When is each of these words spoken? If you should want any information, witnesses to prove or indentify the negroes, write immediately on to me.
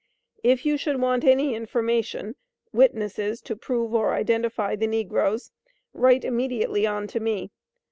If 0.43 0.65
you 0.65 0.77
should 0.77 0.99
want 0.99 1.23
any 1.23 1.53
information, 1.53 2.33
witnesses 2.73 3.39
to 3.41 3.55
prove 3.55 3.93
or 3.93 4.13
indentify 4.13 4.79
the 4.79 4.87
negroes, 4.87 5.51
write 5.93 6.25
immediately 6.25 6.87
on 6.87 7.05
to 7.05 7.19
me. 7.19 7.51